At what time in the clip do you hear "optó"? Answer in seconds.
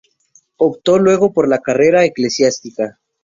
0.57-0.97